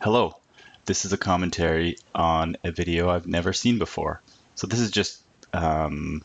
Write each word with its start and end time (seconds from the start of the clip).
Hello, 0.00 0.36
this 0.84 1.04
is 1.04 1.12
a 1.12 1.18
commentary 1.18 1.96
on 2.14 2.56
a 2.62 2.70
video 2.70 3.10
I've 3.10 3.26
never 3.26 3.52
seen 3.52 3.80
before. 3.80 4.22
So 4.54 4.68
this 4.68 4.78
is 4.78 4.92
just 4.92 5.20
um, 5.52 6.22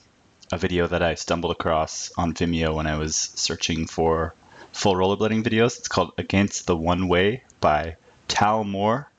a 0.51 0.59
video 0.59 0.85
that 0.85 1.01
I 1.01 1.15
stumbled 1.15 1.53
across 1.53 2.11
on 2.15 2.35
Vimeo 2.35 2.75
when 2.75 2.85
I 2.85 2.97
was 2.97 3.15
searching 3.15 3.87
for 3.87 4.35
full 4.73 4.93
rollerblading 4.93 5.43
videos. 5.43 5.79
It's 5.79 5.87
called 5.87 6.13
Against 6.19 6.67
the 6.67 6.77
One 6.77 7.07
Way 7.07 7.41
by 7.61 7.95
Tal 8.27 8.63
Moore. 8.63 9.09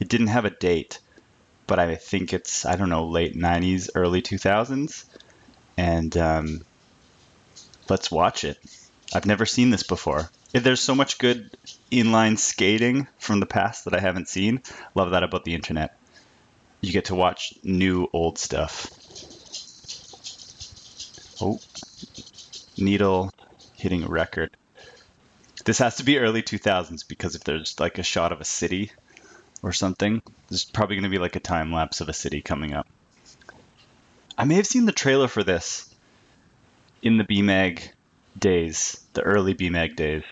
It 0.00 0.08
didn't 0.08 0.28
have 0.28 0.46
a 0.46 0.50
date, 0.50 1.00
but 1.66 1.78
I 1.78 1.94
think 1.96 2.32
it's, 2.32 2.64
I 2.64 2.76
don't 2.76 2.88
know, 2.88 3.08
late 3.08 3.36
90s, 3.36 3.90
early 3.94 4.22
2000s. 4.22 5.04
And 5.76 6.16
um, 6.16 6.64
let's 7.90 8.10
watch 8.10 8.44
it. 8.44 8.58
I've 9.14 9.26
never 9.26 9.44
seen 9.44 9.68
this 9.68 9.82
before. 9.82 10.30
There's 10.52 10.80
so 10.80 10.94
much 10.94 11.18
good 11.18 11.50
inline 11.92 12.38
skating 12.38 13.06
from 13.18 13.40
the 13.40 13.46
past 13.46 13.84
that 13.84 13.94
I 13.94 14.00
haven't 14.00 14.28
seen. 14.28 14.62
Love 14.94 15.10
that 15.10 15.22
about 15.22 15.44
the 15.44 15.54
internet. 15.54 15.98
You 16.80 16.92
get 16.92 17.06
to 17.06 17.14
watch 17.14 17.54
new 17.62 18.08
old 18.12 18.38
stuff. 18.38 18.90
Oh, 21.40 21.60
needle 22.78 23.30
hitting 23.76 24.02
a 24.04 24.08
record. 24.08 24.50
This 25.64 25.78
has 25.78 25.96
to 25.96 26.04
be 26.04 26.18
early 26.18 26.42
2000s 26.42 27.06
because 27.06 27.34
if 27.34 27.44
there's 27.44 27.78
like 27.78 27.98
a 27.98 28.02
shot 28.02 28.32
of 28.32 28.40
a 28.40 28.44
city 28.44 28.90
or 29.62 29.72
something, 29.72 30.22
there's 30.48 30.64
probably 30.64 30.96
going 30.96 31.02
to 31.04 31.10
be 31.10 31.18
like 31.18 31.36
a 31.36 31.40
time 31.40 31.72
lapse 31.72 32.00
of 32.00 32.08
a 32.08 32.14
city 32.14 32.40
coming 32.40 32.72
up. 32.72 32.86
I 34.36 34.44
may 34.44 34.54
have 34.54 34.66
seen 34.66 34.86
the 34.86 34.92
trailer 34.92 35.28
for 35.28 35.44
this 35.44 35.94
in 37.02 37.18
the 37.18 37.24
BMAG 37.24 37.90
days, 38.38 39.00
the 39.12 39.22
early 39.22 39.54
BMAG 39.54 39.96
days. 39.96 40.22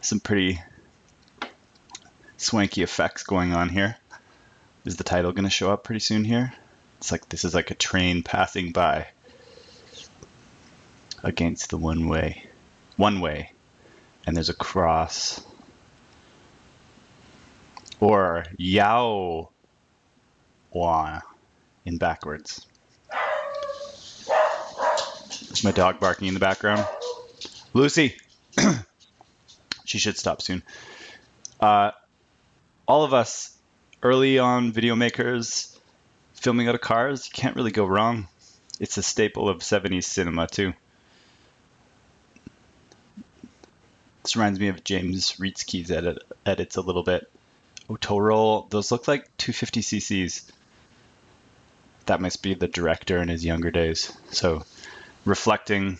Some 0.00 0.20
pretty 0.20 0.60
swanky 2.36 2.82
effects 2.82 3.22
going 3.24 3.52
on 3.52 3.68
here. 3.68 3.96
Is 4.84 4.96
the 4.96 5.04
title 5.04 5.32
going 5.32 5.44
to 5.44 5.50
show 5.50 5.72
up 5.72 5.82
pretty 5.82 6.00
soon 6.00 6.24
here? 6.24 6.52
It's 6.98 7.10
like 7.10 7.28
this 7.28 7.44
is 7.44 7.54
like 7.54 7.70
a 7.70 7.74
train 7.74 8.22
passing 8.22 8.72
by 8.72 9.08
against 11.22 11.70
the 11.70 11.76
one 11.76 12.08
way, 12.08 12.44
one 12.96 13.20
way, 13.20 13.52
and 14.26 14.36
there's 14.36 14.48
a 14.48 14.54
cross. 14.54 15.44
Or 17.98 18.44
Yao 18.58 19.48
Wa 20.70 21.20
in 21.84 21.98
backwards. 21.98 22.66
There's 25.56 25.64
my 25.64 25.72
dog 25.72 26.00
barking 26.00 26.28
in 26.28 26.34
the 26.34 26.40
background. 26.40 26.86
Lucy! 27.72 28.14
she 29.86 29.96
should 29.96 30.18
stop 30.18 30.42
soon. 30.42 30.62
Uh, 31.58 31.92
all 32.86 33.04
of 33.04 33.14
us 33.14 33.56
early 34.02 34.38
on 34.38 34.72
video 34.72 34.94
makers 34.94 35.74
filming 36.34 36.68
out 36.68 36.74
of 36.74 36.82
cars, 36.82 37.26
you 37.26 37.32
can't 37.32 37.56
really 37.56 37.70
go 37.70 37.86
wrong. 37.86 38.28
It's 38.80 38.98
a 38.98 39.02
staple 39.02 39.48
of 39.48 39.60
70s 39.60 40.04
cinema, 40.04 40.46
too. 40.46 40.74
This 44.24 44.36
reminds 44.36 44.60
me 44.60 44.68
of 44.68 44.84
James 44.84 45.40
Reetzke's 45.40 45.90
edit, 45.90 46.18
edits 46.44 46.76
a 46.76 46.82
little 46.82 47.02
bit. 47.02 47.30
Otoro, 47.88 48.68
those 48.68 48.92
look 48.92 49.08
like 49.08 49.34
250 49.38 49.80
cc's. 49.80 50.52
That 52.04 52.20
must 52.20 52.42
be 52.42 52.52
the 52.52 52.68
director 52.68 53.22
in 53.22 53.28
his 53.28 53.42
younger 53.42 53.70
days. 53.70 54.12
So, 54.30 54.62
reflecting, 55.26 55.98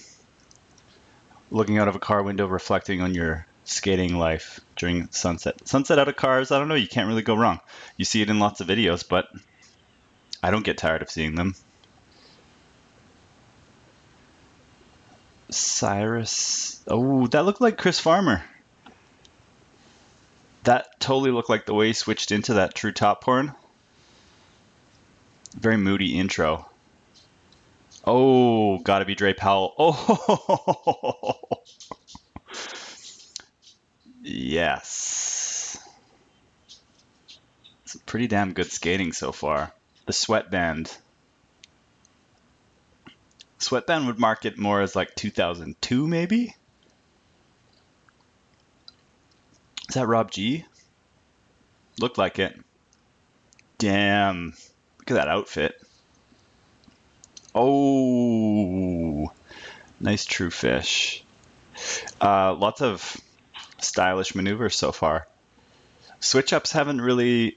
looking 1.51 1.77
out 1.77 1.89
of 1.89 1.97
a 1.97 2.01
car 2.01 2.23
window, 2.23 2.47
reflecting 2.47 3.03
on 3.03 3.13
your 3.13 3.45
skating 3.65 4.17
life 4.17 4.61
during 4.77 5.09
sunset. 5.11 5.67
Sunset 5.69 5.99
out 5.99 6.09
of 6.09 6.17
cars, 6.17 6.51
I 6.51 6.59
don't 6.59 6.69
know, 6.69 6.75
you 6.75 6.89
can't 6.89 7.09
really 7.09 7.23
go 7.23 7.37
wrong. 7.37 7.61
You 7.97 8.07
see 8.07 8.23
it 8.23 8.31
in 8.31 8.39
lots 8.39 8.61
of 8.61 8.69
videos, 8.69 9.07
but 9.07 9.29
I 10.43 10.51
don't 10.51 10.65
get 10.65 10.79
tired 10.79 11.03
of 11.03 11.11
seeing 11.11 11.35
them. 11.35 11.55
Cyrus. 15.51 16.83
Oh, 16.89 17.27
that 17.29 17.45
looked 17.45 17.61
like 17.61 17.79
Chris 17.79 18.01
Farmer. 18.01 18.43
That 20.65 20.99
totally 20.99 21.31
looked 21.31 21.51
like 21.51 21.67
the 21.67 21.75
way 21.75 21.89
he 21.89 21.93
switched 21.93 22.33
into 22.33 22.55
that 22.55 22.75
true 22.75 22.93
top 22.93 23.23
porn. 23.23 23.55
Very 25.57 25.77
moody 25.77 26.19
intro. 26.19 26.69
Oh, 28.07 28.79
gotta 28.79 29.05
be 29.05 29.15
Dre 29.15 29.33
Powell. 29.33 29.75
Oh, 29.79 31.61
yes. 34.23 35.79
It's 37.85 37.97
pretty 38.07 38.27
damn 38.27 38.53
good 38.53 38.71
skating 38.71 39.13
so 39.13 39.33
far. 39.33 39.73
The 40.07 40.13
sweatband. 40.13 40.97
Sweatband 43.59 44.07
would 44.07 44.19
mark 44.19 44.45
it 44.45 44.59
more 44.59 44.81
as 44.81 44.95
like 44.95 45.15
2002, 45.15 46.07
maybe? 46.07 46.55
Is 49.89 49.95
that 49.95 50.07
Rob 50.07 50.31
G? 50.31 50.65
Looked 52.01 52.19
like 52.19 52.39
it. 52.39 52.59
Damn. 53.79 54.55
Look 54.99 55.11
at 55.11 55.15
that 55.15 55.29
outfit. 55.29 55.81
Oh, 57.59 59.33
nice 59.99 60.27
true 60.27 60.51
fish. 60.51 61.25
Uh, 62.21 62.53
lots 62.53 62.83
of 62.83 63.17
stylish 63.79 64.35
maneuvers 64.35 64.77
so 64.77 64.93
far. 64.93 65.27
Switch 66.21 66.53
ups 66.53 66.71
haven't 66.73 67.01
really. 67.01 67.57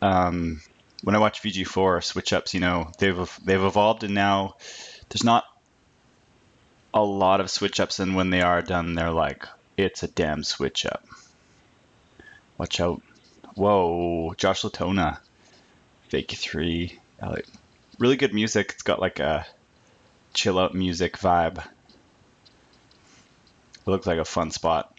Um, 0.00 0.62
when 1.02 1.16
I 1.16 1.18
watch 1.18 1.42
VG4, 1.42 2.04
switch 2.04 2.32
ups, 2.32 2.54
you 2.54 2.60
know, 2.60 2.92
they've 2.98 3.38
they've 3.44 3.60
evolved, 3.60 4.04
and 4.04 4.14
now 4.14 4.54
there's 5.08 5.24
not 5.24 5.44
a 6.94 7.02
lot 7.02 7.40
of 7.40 7.50
switch 7.50 7.80
ups, 7.80 7.98
and 7.98 8.14
when 8.14 8.30
they 8.30 8.42
are 8.42 8.62
done, 8.62 8.94
they're 8.94 9.10
like, 9.10 9.46
it's 9.76 10.04
a 10.04 10.08
damn 10.08 10.44
switch 10.44 10.86
up. 10.86 11.04
Watch 12.56 12.80
out! 12.80 13.02
Whoa, 13.56 14.32
Josh 14.36 14.62
Latona, 14.62 15.20
fake 16.08 16.30
three. 16.30 16.98
Like, 17.20 17.46
really 18.00 18.16
good 18.16 18.34
music. 18.34 18.72
It's 18.72 18.82
got 18.82 19.00
like 19.00 19.20
a 19.20 19.46
chill 20.34 20.58
out 20.58 20.74
music 20.74 21.18
vibe. 21.18 21.58
It 21.58 21.66
looks 23.86 24.06
like 24.06 24.18
a 24.18 24.24
fun 24.24 24.50
spot. 24.50 24.92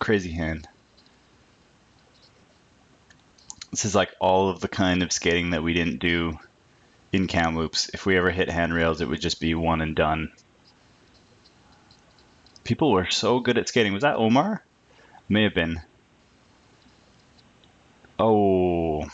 Crazy 0.00 0.32
hand. 0.32 0.66
This 3.70 3.84
is 3.84 3.94
like 3.94 4.12
all 4.18 4.48
of 4.48 4.60
the 4.60 4.68
kind 4.68 5.02
of 5.02 5.12
skating 5.12 5.50
that 5.50 5.62
we 5.62 5.74
didn't 5.74 5.98
do 5.98 6.38
in 7.12 7.26
Kamloops. 7.26 7.90
If 7.92 8.06
we 8.06 8.16
ever 8.16 8.30
hit 8.30 8.48
handrails, 8.48 9.00
it 9.00 9.08
would 9.08 9.20
just 9.20 9.40
be 9.40 9.54
one 9.54 9.82
and 9.82 9.94
done. 9.94 10.32
People 12.64 12.90
were 12.90 13.10
so 13.10 13.40
good 13.40 13.58
at 13.58 13.68
skating. 13.68 13.92
Was 13.92 14.02
that 14.02 14.16
Omar? 14.16 14.64
May 15.28 15.44
have 15.44 15.54
been. 15.54 15.80
Oh. 18.18 19.06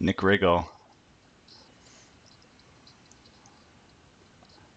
Nick 0.00 0.18
Riggle. 0.18 0.66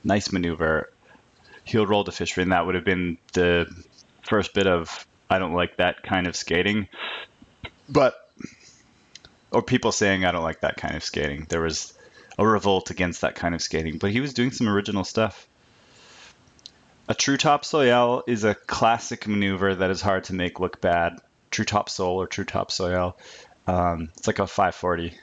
Nice 0.03 0.31
maneuver. 0.31 0.91
Heel 1.63 1.87
roll 1.87 2.03
to 2.03 2.11
fish 2.11 2.37
and 2.37 2.51
that 2.51 2.65
would 2.65 2.75
have 2.75 2.83
been 2.83 3.17
the 3.31 3.73
first 4.23 4.53
bit 4.53 4.67
of 4.67 5.07
I 5.29 5.39
don't 5.39 5.53
like 5.53 5.77
that 5.77 6.03
kind 6.03 6.27
of 6.27 6.35
skating. 6.35 6.89
But 7.87 8.15
or 9.51 9.61
people 9.61 9.93
saying 9.93 10.25
I 10.25 10.31
don't 10.31 10.43
like 10.43 10.61
that 10.61 10.77
kind 10.77 10.95
of 10.95 11.03
skating. 11.03 11.45
There 11.47 11.61
was 11.61 11.93
a 12.37 12.45
revolt 12.45 12.89
against 12.89 13.21
that 13.21 13.35
kind 13.35 13.55
of 13.55 13.61
skating, 13.61 13.97
but 13.97 14.11
he 14.11 14.19
was 14.19 14.33
doing 14.33 14.51
some 14.51 14.67
original 14.67 15.03
stuff. 15.03 15.47
A 17.07 17.13
true 17.13 17.37
top 17.37 17.63
soyale 17.63 18.23
is 18.27 18.43
a 18.43 18.55
classic 18.55 19.27
maneuver 19.27 19.75
that 19.75 19.91
is 19.91 20.01
hard 20.01 20.25
to 20.25 20.33
make 20.33 20.59
look 20.59 20.81
bad. 20.81 21.19
True 21.51 21.65
top 21.65 21.89
sole 21.89 22.19
or 22.19 22.27
true 22.27 22.45
top 22.45 22.71
soyale. 22.71 23.15
Um, 23.67 24.09
it's 24.17 24.27
like 24.27 24.39
a 24.39 24.47
540. 24.47 25.17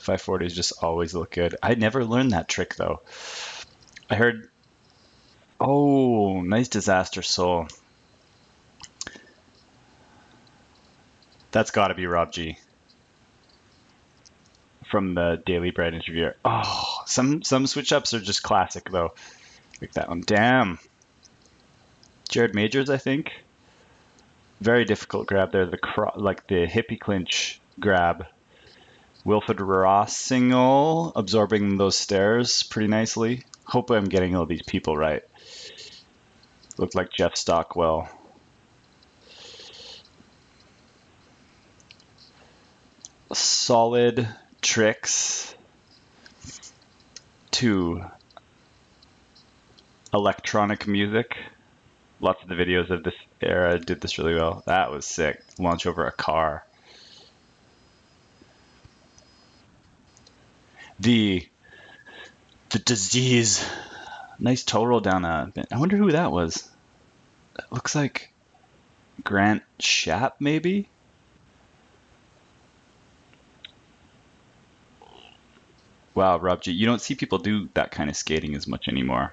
540s 0.00 0.52
just 0.52 0.82
always 0.82 1.14
look 1.14 1.32
good. 1.32 1.56
I 1.62 1.74
never 1.74 2.04
learned 2.04 2.32
that 2.32 2.48
trick 2.48 2.74
though. 2.76 3.00
I 4.08 4.14
heard. 4.14 4.48
Oh, 5.60 6.40
nice 6.40 6.68
disaster 6.68 7.22
soul. 7.22 7.68
That's 11.50 11.70
got 11.70 11.88
to 11.88 11.94
be 11.94 12.06
Rob 12.06 12.32
G 12.32 12.56
from 14.90 15.14
the 15.14 15.40
Daily 15.46 15.70
Bread 15.70 15.94
interview. 15.94 16.30
Oh, 16.44 17.02
some 17.06 17.42
some 17.42 17.66
switch 17.66 17.92
ups 17.92 18.12
are 18.12 18.20
just 18.20 18.42
classic 18.42 18.90
though. 18.90 19.14
Like 19.80 19.92
that 19.92 20.08
one. 20.08 20.22
Damn. 20.26 20.78
Jared 22.28 22.54
Majors, 22.54 22.90
I 22.90 22.96
think. 22.96 23.32
Very 24.60 24.84
difficult 24.84 25.26
grab 25.26 25.52
there. 25.52 25.66
The 25.66 25.78
cro- 25.78 26.12
like 26.16 26.46
the 26.46 26.66
hippie 26.66 26.98
clinch 27.00 27.59
grab. 27.78 28.26
Wilfred 29.24 29.60
Rossignol 29.60 31.12
absorbing 31.14 31.76
those 31.76 31.96
stairs 31.96 32.62
pretty 32.62 32.88
nicely. 32.88 33.44
Hope 33.64 33.90
I'm 33.90 34.06
getting 34.06 34.34
all 34.34 34.46
these 34.46 34.62
people 34.62 34.96
right. 34.96 35.22
Looked 36.78 36.94
like 36.94 37.12
Jeff 37.12 37.36
Stockwell. 37.36 38.08
Solid 43.32 44.26
tricks 44.62 45.54
to 47.52 48.04
electronic 50.12 50.86
music. 50.86 51.36
Lots 52.20 52.42
of 52.42 52.48
the 52.48 52.54
videos 52.54 52.90
of 52.90 53.04
this 53.04 53.14
era 53.40 53.78
did 53.78 54.00
this 54.00 54.18
really 54.18 54.34
well. 54.34 54.62
That 54.66 54.90
was 54.90 55.06
sick. 55.06 55.42
Launch 55.58 55.86
over 55.86 56.06
a 56.06 56.12
car. 56.12 56.64
The 61.00 61.48
the 62.68 62.78
disease. 62.78 63.66
Nice 64.38 64.64
toe 64.64 64.84
roll 64.84 65.00
down 65.00 65.24
a. 65.24 65.50
I 65.72 65.78
wonder 65.78 65.96
who 65.96 66.12
that 66.12 66.30
was. 66.30 66.68
It 67.58 67.64
looks 67.70 67.94
like 67.94 68.32
Grant 69.24 69.62
Shap, 69.78 70.36
maybe. 70.40 70.88
Wow, 76.14 76.38
Rob 76.38 76.60
G, 76.60 76.72
you 76.72 76.84
don't 76.84 77.00
see 77.00 77.14
people 77.14 77.38
do 77.38 77.70
that 77.74 77.90
kind 77.92 78.10
of 78.10 78.16
skating 78.16 78.54
as 78.54 78.66
much 78.66 78.88
anymore. 78.88 79.32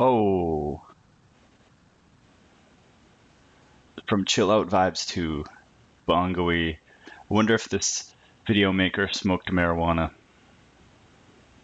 Oh. 0.00 0.82
From 4.08 4.24
chill 4.24 4.50
out 4.50 4.68
vibes 4.68 5.06
to 5.10 5.44
bongoey. 6.08 6.76
I 7.06 7.12
wonder 7.28 7.54
if 7.54 7.68
this 7.68 8.11
video 8.46 8.72
maker 8.72 9.08
smoked 9.12 9.50
marijuana. 9.50 10.10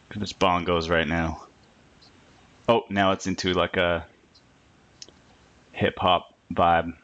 Because 0.08 0.22
it's 0.22 0.32
bongos 0.32 0.88
right 0.88 1.06
now. 1.06 1.46
Oh, 2.68 2.84
now 2.90 3.12
it's 3.12 3.26
into 3.26 3.52
like 3.52 3.76
a 3.76 4.06
hip 5.72 5.98
hop 5.98 6.34
vibe. 6.52 6.96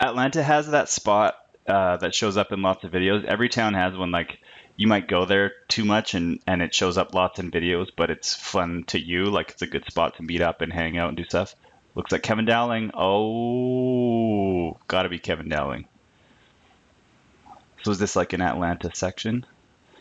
Atlanta 0.00 0.42
has 0.42 0.68
that 0.68 0.88
spot 0.88 1.36
uh, 1.66 1.96
that 1.98 2.14
shows 2.14 2.36
up 2.36 2.52
in 2.52 2.62
lots 2.62 2.84
of 2.84 2.92
videos. 2.92 3.24
Every 3.24 3.48
town 3.48 3.74
has 3.74 3.96
one. 3.96 4.10
Like 4.10 4.38
you 4.76 4.86
might 4.86 5.08
go 5.08 5.24
there 5.24 5.52
too 5.68 5.84
much 5.84 6.14
and 6.14 6.40
and 6.46 6.62
it 6.62 6.74
shows 6.74 6.98
up 6.98 7.14
lots 7.14 7.38
in 7.38 7.50
videos, 7.50 7.88
but 7.96 8.10
it's 8.10 8.34
fun 8.34 8.84
to 8.88 9.00
you. 9.00 9.26
Like 9.26 9.50
it's 9.50 9.62
a 9.62 9.66
good 9.66 9.84
spot 9.86 10.16
to 10.16 10.22
meet 10.22 10.40
up 10.40 10.60
and 10.60 10.72
hang 10.72 10.98
out 10.98 11.08
and 11.08 11.16
do 11.16 11.24
stuff. 11.24 11.54
Looks 11.94 12.10
like 12.10 12.22
Kevin 12.22 12.44
Dowling. 12.44 12.90
Oh, 12.94 14.78
gotta 14.88 15.08
be 15.08 15.18
Kevin 15.18 15.48
Dowling. 15.48 15.86
So 17.84 17.90
is 17.90 17.98
this 17.98 18.16
like 18.16 18.32
an 18.32 18.40
Atlanta 18.40 18.90
section? 18.94 19.44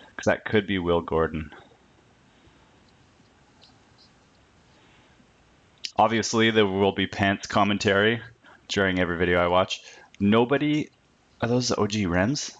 Because 0.09 0.25
that 0.25 0.45
could 0.45 0.65
be 0.65 0.79
Will 0.79 1.01
Gordon. 1.01 1.53
Obviously, 5.97 6.49
there 6.49 6.65
will 6.65 6.93
be 6.93 7.07
pants 7.07 7.45
commentary 7.45 8.21
during 8.69 8.99
every 8.99 9.17
video 9.17 9.39
I 9.39 9.47
watch. 9.47 9.81
Nobody 10.17 10.91
are 11.41 11.49
those 11.49 11.71
OG 11.71 11.91
Remz? 12.07 12.55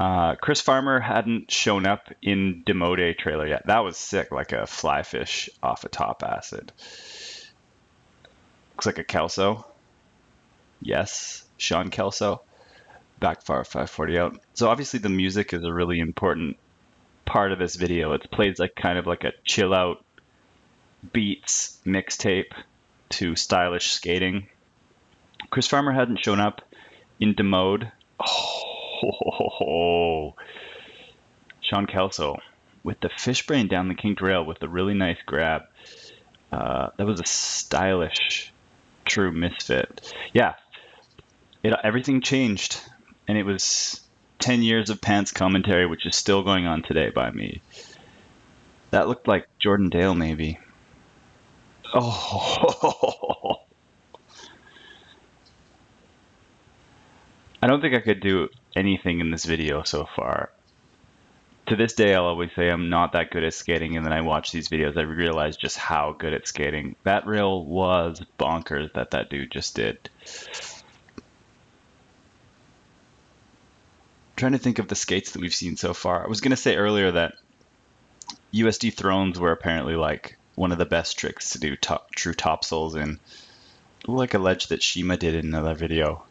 Uh, 0.00 0.34
Chris 0.34 0.60
Farmer 0.60 0.98
hadn't 0.98 1.52
shown 1.52 1.86
up 1.86 2.10
in 2.20 2.64
Demode 2.66 3.16
trailer 3.18 3.46
yet. 3.46 3.66
That 3.66 3.84
was 3.84 3.96
sick, 3.96 4.32
like 4.32 4.50
a 4.50 4.66
fly 4.66 5.04
fish 5.04 5.48
off 5.62 5.84
a 5.84 5.88
top 5.88 6.24
acid. 6.24 6.72
Looks 8.72 8.86
like 8.86 8.98
a 8.98 9.04
Kelso. 9.04 9.64
Yes, 10.80 11.44
Sean 11.56 11.90
Kelso. 11.90 12.42
Backfire 13.22 13.62
540 13.62 14.18
out. 14.18 14.40
So 14.54 14.68
obviously 14.68 14.98
the 14.98 15.08
music 15.08 15.54
is 15.54 15.62
a 15.62 15.72
really 15.72 16.00
important 16.00 16.56
part 17.24 17.52
of 17.52 17.60
this 17.60 17.76
video. 17.76 18.12
It 18.14 18.28
plays 18.32 18.58
like 18.58 18.74
kind 18.74 18.98
of 18.98 19.06
like 19.06 19.22
a 19.22 19.32
chill 19.44 19.72
out 19.72 20.04
beats 21.12 21.78
mixtape 21.86 22.52
to 23.10 23.36
stylish 23.36 23.92
skating. 23.92 24.48
Chris 25.50 25.68
Farmer 25.68 25.92
hadn't 25.92 26.24
shown 26.24 26.40
up 26.40 26.62
into 27.20 27.44
mode. 27.44 27.92
Oh, 28.20 30.34
Sean 31.60 31.86
Kelso 31.86 32.38
with 32.82 32.98
the 33.00 33.08
fish 33.08 33.46
brain 33.46 33.68
down 33.68 33.86
the 33.86 33.94
kinked 33.94 34.20
rail 34.20 34.44
with 34.44 34.60
a 34.62 34.68
really 34.68 34.94
nice 34.94 35.18
grab. 35.24 35.62
Uh, 36.50 36.88
that 36.96 37.06
was 37.06 37.20
a 37.20 37.26
stylish, 37.26 38.52
true 39.04 39.30
misfit. 39.30 40.12
Yeah, 40.32 40.54
it 41.62 41.72
everything 41.84 42.20
changed, 42.20 42.80
and 43.28 43.38
it 43.38 43.44
was 43.44 44.00
ten 44.38 44.62
years 44.62 44.90
of 44.90 45.00
pants 45.00 45.32
commentary, 45.32 45.86
which 45.86 46.06
is 46.06 46.16
still 46.16 46.42
going 46.42 46.66
on 46.66 46.82
today 46.82 47.10
by 47.10 47.30
me. 47.30 47.62
That 48.90 49.08
looked 49.08 49.26
like 49.26 49.48
Jordan 49.58 49.88
Dale, 49.88 50.14
maybe. 50.14 50.58
Oh, 51.94 53.60
I 57.62 57.66
don't 57.68 57.80
think 57.80 57.94
I 57.94 58.00
could 58.00 58.20
do 58.20 58.48
anything 58.74 59.20
in 59.20 59.30
this 59.30 59.44
video 59.44 59.82
so 59.84 60.08
far. 60.16 60.50
To 61.68 61.76
this 61.76 61.92
day, 61.94 62.14
I'll 62.14 62.24
always 62.24 62.50
say 62.56 62.68
I'm 62.68 62.90
not 62.90 63.12
that 63.12 63.30
good 63.30 63.44
at 63.44 63.54
skating, 63.54 63.96
and 63.96 64.04
then 64.04 64.12
I 64.12 64.22
watch 64.22 64.50
these 64.50 64.68
videos, 64.68 64.96
I 64.96 65.02
realize 65.02 65.56
just 65.56 65.78
how 65.78 66.16
good 66.18 66.34
at 66.34 66.48
skating. 66.48 66.96
That 67.04 67.26
rail 67.26 67.64
was 67.64 68.20
bonkers 68.38 68.92
that 68.94 69.12
that 69.12 69.30
dude 69.30 69.52
just 69.52 69.76
did. 69.76 70.10
Trying 74.42 74.52
to 74.52 74.58
think 74.58 74.80
of 74.80 74.88
the 74.88 74.96
skates 74.96 75.30
that 75.30 75.40
we've 75.40 75.54
seen 75.54 75.76
so 75.76 75.94
far. 75.94 76.24
I 76.24 76.26
was 76.26 76.40
going 76.40 76.50
to 76.50 76.56
say 76.56 76.74
earlier 76.74 77.12
that 77.12 77.34
USD 78.52 78.92
thrones 78.92 79.38
were 79.38 79.52
apparently 79.52 79.94
like 79.94 80.36
one 80.56 80.72
of 80.72 80.78
the 80.78 80.84
best 80.84 81.16
tricks 81.16 81.50
to 81.50 81.60
do 81.60 81.76
top, 81.76 82.10
true 82.10 82.34
topsouls 82.34 82.96
in, 82.96 83.20
like 84.04 84.34
a 84.34 84.40
ledge 84.40 84.66
that 84.66 84.82
Shima 84.82 85.16
did 85.16 85.36
in 85.36 85.46
another 85.46 85.74
video 85.74 86.24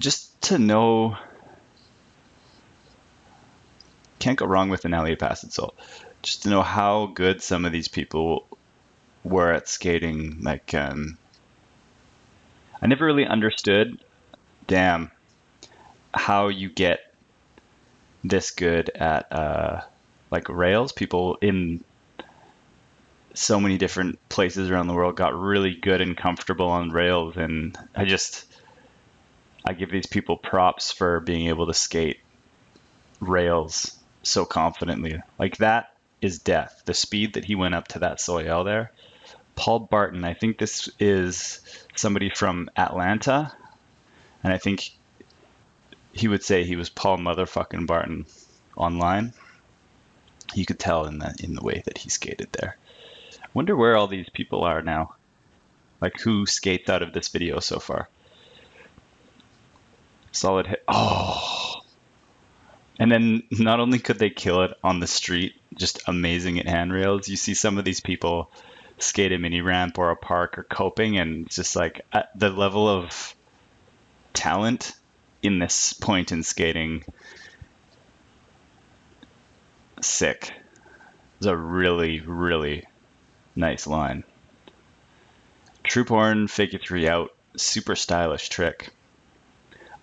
just 0.00 0.42
to 0.42 0.58
know 0.58 1.16
can't 4.18 4.38
go 4.38 4.46
wrong 4.46 4.70
with 4.70 4.84
an 4.84 4.94
Elliott 4.94 5.22
Acid 5.22 5.52
Salt. 5.52 5.76
Just 6.22 6.42
to 6.42 6.50
know 6.50 6.62
how 6.62 7.06
good 7.06 7.40
some 7.42 7.64
of 7.64 7.70
these 7.70 7.86
people 7.86 8.44
were 9.22 9.52
at 9.52 9.68
skating. 9.68 10.42
Like, 10.42 10.74
um, 10.74 11.16
I 12.82 12.88
never 12.88 13.06
really 13.06 13.24
understood, 13.24 14.02
damn, 14.66 15.12
how 16.18 16.48
you 16.48 16.68
get 16.68 17.00
this 18.24 18.50
good 18.50 18.90
at 18.90 19.32
uh, 19.32 19.80
like 20.30 20.48
rails. 20.48 20.92
People 20.92 21.38
in 21.40 21.82
so 23.34 23.60
many 23.60 23.78
different 23.78 24.18
places 24.28 24.70
around 24.70 24.88
the 24.88 24.94
world 24.94 25.16
got 25.16 25.38
really 25.38 25.74
good 25.74 26.00
and 26.00 26.16
comfortable 26.16 26.68
on 26.68 26.90
rails, 26.90 27.36
and 27.36 27.78
I 27.94 28.04
just 28.04 28.44
I 29.64 29.72
give 29.72 29.90
these 29.90 30.06
people 30.06 30.36
props 30.36 30.92
for 30.92 31.20
being 31.20 31.48
able 31.48 31.66
to 31.66 31.74
skate 31.74 32.18
rails 33.20 33.96
so 34.22 34.44
confidently. 34.44 35.22
Like 35.38 35.58
that 35.58 35.94
is 36.20 36.40
death. 36.40 36.82
The 36.84 36.94
speed 36.94 37.34
that 37.34 37.44
he 37.44 37.54
went 37.54 37.74
up 37.74 37.88
to 37.88 38.00
that 38.00 38.20
Soleil 38.20 38.64
there. 38.64 38.92
Paul 39.54 39.80
Barton, 39.80 40.24
I 40.24 40.34
think 40.34 40.58
this 40.58 40.88
is 41.00 41.60
somebody 41.96 42.30
from 42.30 42.70
Atlanta, 42.76 43.52
and 44.44 44.52
I 44.52 44.58
think 44.58 44.92
he 46.18 46.28
would 46.28 46.42
say 46.42 46.64
he 46.64 46.76
was 46.76 46.90
Paul 46.90 47.18
motherfucking 47.18 47.86
Barton 47.86 48.26
online. 48.76 49.32
You 50.54 50.66
could 50.66 50.78
tell 50.78 51.06
in 51.06 51.18
the 51.18 51.34
in 51.42 51.54
the 51.54 51.62
way 51.62 51.82
that 51.84 51.98
he 51.98 52.10
skated 52.10 52.48
there. 52.52 52.76
Wonder 53.54 53.76
where 53.76 53.96
all 53.96 54.08
these 54.08 54.28
people 54.28 54.64
are 54.64 54.82
now. 54.82 55.14
Like 56.00 56.18
who 56.20 56.46
skates 56.46 56.90
out 56.90 57.02
of 57.02 57.12
this 57.12 57.28
video 57.28 57.60
so 57.60 57.78
far? 57.78 58.08
Solid 60.32 60.66
hit. 60.66 60.82
Oh. 60.88 61.82
And 62.98 63.12
then 63.12 63.44
not 63.50 63.78
only 63.78 64.00
could 64.00 64.18
they 64.18 64.30
kill 64.30 64.62
it 64.62 64.76
on 64.82 64.98
the 64.98 65.06
street, 65.06 65.54
just 65.74 66.02
amazing 66.08 66.58
at 66.58 66.66
handrails, 66.66 67.28
you 67.28 67.36
see 67.36 67.54
some 67.54 67.78
of 67.78 67.84
these 67.84 68.00
people 68.00 68.50
skate 68.98 69.32
a 69.32 69.38
mini 69.38 69.60
ramp 69.60 69.98
or 69.98 70.10
a 70.10 70.16
park 70.16 70.58
or 70.58 70.64
coping, 70.64 71.16
and 71.16 71.48
just 71.48 71.76
like 71.76 72.04
the 72.34 72.50
level 72.50 72.88
of 72.88 73.36
talent 74.34 74.94
in 75.48 75.58
this 75.58 75.94
point 75.94 76.30
in 76.30 76.42
skating, 76.42 77.02
sick. 80.02 80.52
It's 81.38 81.46
a 81.46 81.56
really, 81.56 82.20
really 82.20 82.84
nice 83.56 83.86
line. 83.86 84.24
Troop 85.82 86.10
horn, 86.10 86.48
it 86.74 86.82
three 86.86 87.08
out, 87.08 87.34
super 87.56 87.96
stylish 87.96 88.50
trick. 88.50 88.90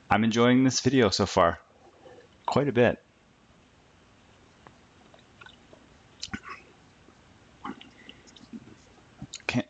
I'm 0.09 0.23
enjoying 0.23 0.63
this 0.63 0.79
video 0.79 1.09
so 1.11 1.27
far 1.27 1.59
quite 2.47 2.67
a 2.67 2.71
bit. 2.71 3.01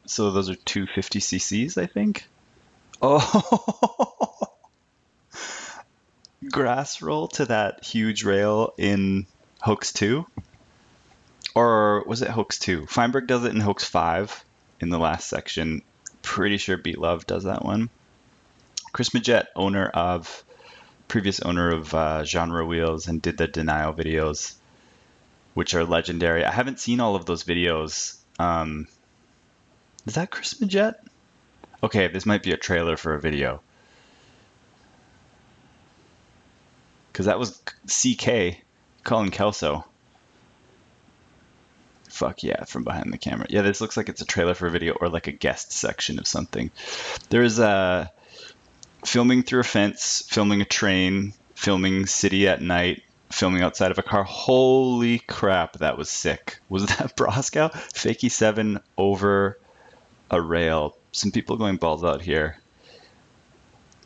So 0.08 0.32
those 0.32 0.50
are 0.50 0.55
250 0.55 1.20
cc's, 1.20 1.77
I 1.77 1.88
think. 1.88 2.25
Oh, 3.01 4.32
grass 6.56 7.02
roll 7.02 7.28
to 7.28 7.46
that 7.48 7.84
huge 7.84 8.24
rail 8.24 8.74
in 8.78 9.28
Hoax 9.60 9.92
2? 9.92 10.26
Or 11.54 12.02
was 12.08 12.22
it 12.22 12.30
Hoax 12.30 12.60
2? 12.60 12.86
Feinberg 12.86 13.28
does 13.28 13.44
it 13.44 13.54
in 13.54 13.60
Hoax 13.60 13.84
5 13.84 14.46
in 14.80 14.90
the 14.90 14.98
last 14.98 15.28
section. 15.28 15.82
Pretty 16.22 16.56
sure 16.56 16.78
Beat 16.78 16.98
Love 16.98 17.28
does 17.28 17.44
that 17.44 17.66
one. 17.66 17.90
Chris 18.94 19.10
Magette, 19.10 19.48
owner 19.54 19.88
of, 19.88 20.46
previous 21.10 21.42
owner 21.42 21.72
of 21.72 21.94
uh, 21.94 22.24
Genre 22.24 22.66
Wheels, 22.66 23.10
and 23.10 23.22
did 23.22 23.38
the 23.38 23.48
Denial 23.48 23.94
videos, 23.94 24.54
which 25.56 25.76
are 25.76 25.84
legendary. 25.84 26.46
I 26.46 26.54
haven't 26.54 26.80
seen 26.80 27.02
all 27.02 27.18
of 27.18 27.26
those 27.26 27.44
videos. 27.44 28.16
Um, 28.40 28.88
is 30.08 30.16
that 30.16 30.32
Chris 30.32 30.54
Magette? 30.54 30.96
Okay, 31.84 32.08
this 32.08 32.26
might 32.26 32.44
be 32.44 32.54
a 32.54 32.58
trailer 32.58 32.96
for 32.96 33.14
a 33.14 33.20
video. 33.20 33.62
Because 37.15 37.27
that 37.27 37.39
was 37.39 37.62
CK, 37.88 38.57
Colin 39.05 39.31
Kelso. 39.31 39.86
Fuck 42.10 42.43
yeah, 42.43 42.65
from 42.65 42.84
behind 42.84 43.13
the 43.13 43.17
camera. 43.17 43.48
Yeah, 43.50 43.62
this 43.62 43.79
looks 43.79 43.95
like 43.95 44.10
it's 44.10 44.19
a 44.19 44.25
trailer 44.25 44.53
for 44.53 44.67
a 44.67 44.69
video 44.69 44.95
or 44.95 45.07
like 45.07 45.27
a 45.27 45.31
guest 45.31 45.72
section 45.72 46.19
of 46.19 46.27
something. 46.27 46.72
There's 47.29 47.57
a 47.57 47.69
uh, 47.69 48.07
filming 49.05 49.43
through 49.43 49.62
a 49.62 49.63
fence, 49.63 50.25
filming 50.27 50.60
a 50.60 50.65
train, 50.65 51.34
filming 51.53 52.05
city 52.05 52.50
at 52.50 52.62
night, 52.62 53.03
filming 53.29 53.62
outside 53.62 53.91
of 53.91 53.98
a 53.98 54.03
car. 54.03 54.25
Holy 54.25 55.19
crap, 55.19 55.77
that 55.77 55.98
was 55.98 56.10
sick. 56.10 56.60
Was 56.67 56.86
that 56.98 57.15
Broskow? 57.15 57.72
Fakey 57.72 58.29
7 58.29 58.81
over 58.98 59.57
a 60.29 60.41
rail. 60.41 60.98
Some 61.13 61.31
people 61.31 61.55
going 61.55 61.77
balls 61.77 62.03
out 62.03 62.22
here. 62.22 62.57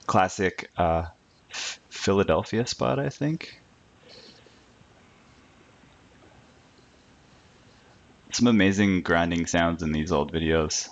Classic 0.06 0.70
uh, 0.78 1.06
Philadelphia 1.50 2.66
spot, 2.66 3.00
I 3.00 3.10
think. 3.10 3.60
Some 8.32 8.48
amazing 8.48 9.02
grinding 9.02 9.48
sounds 9.48 9.84
in 9.84 9.92
these 9.92 10.12
old 10.12 10.32
videos. 10.32 10.88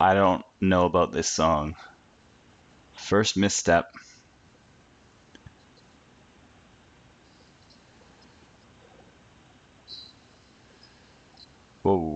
I 0.00 0.14
don't 0.14 0.44
know 0.60 0.86
about 0.86 1.12
this 1.12 1.28
song. 1.28 1.76
First 2.96 3.36
misstep. 3.36 3.92
Whoa. 11.82 12.15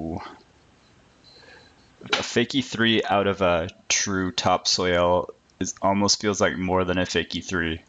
A 2.03 2.23
fakie 2.23 2.65
3 2.65 3.03
out 3.05 3.27
of 3.27 3.43
a 3.43 3.69
true 3.89 4.33
topsoul 4.33 5.29
is 5.59 5.75
almost 5.83 6.21
feels 6.21 6.41
like 6.41 6.57
more 6.57 6.85
than 6.85 6.99
a 6.99 7.03
fakie 7.03 7.45
3 7.45 7.81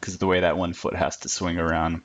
because 0.00 0.18
the 0.18 0.26
way 0.26 0.40
that 0.40 0.56
one 0.56 0.72
foot 0.72 0.94
has 0.94 1.18
to 1.18 1.28
swing 1.28 1.58
around. 1.58 2.02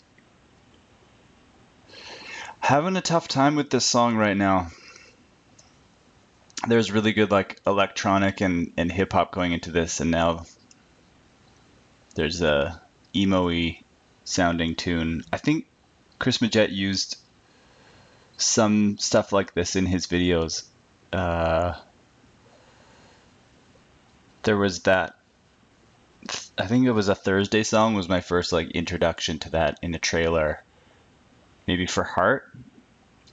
Having 2.59 2.97
a 2.97 3.01
tough 3.01 3.27
time 3.27 3.55
with 3.55 3.69
this 3.69 3.85
song 3.85 4.15
right 4.15 4.35
now. 4.35 4.71
There's 6.67 6.91
really 6.91 7.13
good 7.13 7.31
like 7.31 7.59
electronic 7.67 8.41
and, 8.41 8.71
and 8.77 8.91
hip 8.91 9.13
hop 9.13 9.31
going 9.31 9.51
into 9.51 9.71
this, 9.71 9.99
and 9.99 10.11
now 10.11 10.45
there's 12.15 12.41
a 12.41 12.81
emo-y 13.15 13.81
sounding 14.23 14.75
tune. 14.75 15.23
I 15.31 15.37
think 15.37 15.65
Chris 16.19 16.37
Magette 16.37 16.71
used 16.71 17.17
some 18.37 18.97
stuff 18.97 19.31
like 19.31 19.53
this 19.53 19.75
in 19.75 19.85
his 19.85 20.07
videos. 20.07 20.63
Uh, 21.13 21.75
there 24.43 24.57
was 24.57 24.81
that. 24.81 25.15
I 26.57 26.67
think 26.67 26.85
it 26.85 26.91
was 26.91 27.09
a 27.09 27.15
Thursday 27.15 27.63
song 27.63 27.93
was 27.93 28.09
my 28.09 28.21
first 28.21 28.51
like 28.51 28.71
introduction 28.71 29.39
to 29.39 29.49
that 29.51 29.77
in 29.81 29.93
a 29.93 29.99
trailer 29.99 30.63
maybe 31.67 31.87
for 31.87 32.03
Heart. 32.03 32.51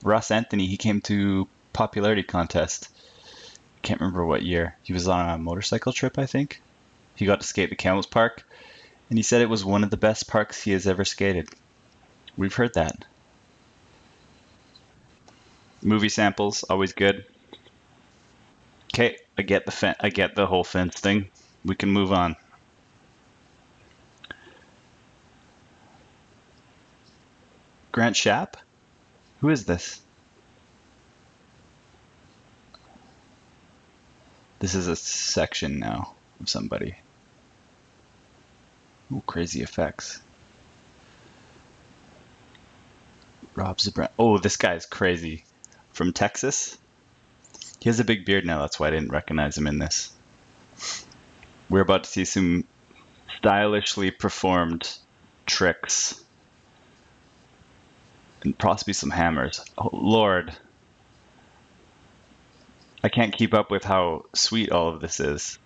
Ross 0.03 0.31
Anthony, 0.31 0.67
he 0.67 0.77
came 0.77 1.01
to 1.01 1.47
popularity 1.73 2.23
contest. 2.23 2.89
Can't 3.81 3.99
remember 3.99 4.25
what 4.25 4.43
year. 4.43 4.75
He 4.83 4.93
was 4.93 5.07
on 5.07 5.29
a 5.29 5.37
motorcycle 5.37 5.93
trip, 5.93 6.17
I 6.17 6.25
think. 6.25 6.61
He 7.15 7.25
got 7.25 7.41
to 7.41 7.47
skate 7.47 7.69
the 7.69 7.75
Camels 7.75 8.05
Park, 8.05 8.43
and 9.09 9.17
he 9.17 9.23
said 9.23 9.41
it 9.41 9.49
was 9.49 9.65
one 9.65 9.83
of 9.83 9.89
the 9.89 9.97
best 9.97 10.27
parks 10.27 10.61
he 10.61 10.71
has 10.71 10.87
ever 10.87 11.05
skated. 11.05 11.49
We've 12.37 12.53
heard 12.53 12.73
that. 12.75 13.05
Movie 15.81 16.09
samples 16.09 16.63
always 16.63 16.93
good. 16.93 17.25
Okay, 18.93 19.17
I 19.37 19.43
get 19.43 19.65
the 19.65 19.95
I 20.01 20.09
get 20.09 20.35
the 20.35 20.45
whole 20.45 20.65
fence 20.65 20.95
thing. 20.95 21.29
We 21.63 21.75
can 21.75 21.89
move 21.89 22.11
on. 22.11 22.35
Grant 27.93 28.17
Shapp? 28.17 28.57
Who 29.39 29.49
is 29.49 29.65
this? 29.65 30.01
This 34.59 34.75
is 34.75 34.87
a 34.87 34.95
section 34.95 35.79
now 35.79 36.13
of 36.41 36.49
somebody. 36.49 36.95
Ooh, 39.11 39.23
crazy 39.25 39.61
effects. 39.61 40.19
Rob 43.55 43.77
Zabran. 43.77 44.09
Oh, 44.19 44.37
this 44.37 44.57
guy's 44.57 44.85
crazy. 44.85 45.45
From 45.93 46.13
Texas? 46.13 46.77
He 47.81 47.89
has 47.89 47.99
a 47.99 48.05
big 48.05 48.25
beard 48.25 48.45
now, 48.45 48.59
that's 48.59 48.79
why 48.79 48.87
I 48.87 48.91
didn't 48.91 49.09
recognize 49.11 49.57
him 49.57 49.65
in 49.65 49.79
this. 49.79 50.13
We're 51.67 51.81
about 51.81 52.03
to 52.03 52.09
see 52.09 52.25
some 52.25 52.65
stylishly 53.37 54.11
performed 54.11 54.97
tricks 55.47 56.23
and 58.43 58.57
possibly 58.57 58.93
some 58.93 59.09
hammers. 59.09 59.63
Oh, 59.77 59.89
Lord. 59.93 60.55
I 63.03 63.09
can't 63.09 63.35
keep 63.35 63.53
up 63.53 63.71
with 63.71 63.83
how 63.83 64.25
sweet 64.33 64.71
all 64.71 64.89
of 64.89 65.01
this 65.01 65.19
is. 65.19 65.57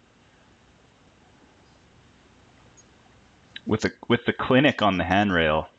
With 3.66 3.82
the 3.82 3.94
with 4.08 4.26
the 4.26 4.34
clinic 4.34 4.82
on 4.82 4.98
the 4.98 5.04
handrail. 5.04 5.70